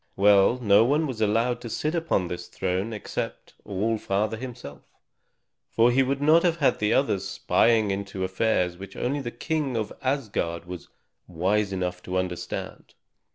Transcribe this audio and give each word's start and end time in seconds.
Well, 0.15 0.57
no 0.57 0.83
one 0.83 1.05
was 1.05 1.21
allowed 1.21 1.61
to 1.61 1.69
sit 1.69 1.93
upon 1.93 2.27
this 2.27 2.47
throne 2.47 2.91
except 2.91 3.53
All 3.65 3.99
Father 3.99 4.35
himself, 4.35 4.81
for 5.69 5.91
he 5.91 6.01
would 6.01 6.19
not 6.23 6.41
have 6.41 6.79
the 6.79 6.91
others 6.91 7.27
spying 7.29 7.91
into 7.91 8.23
affairs 8.23 8.77
which 8.79 8.95
only 8.95 9.21
the 9.21 9.29
King 9.29 9.77
of 9.77 9.93
Asgard 10.01 10.65
was 10.65 10.87
wise 11.27 11.71
enough 11.71 12.01
to 12.01 12.17
understand. 12.17 12.95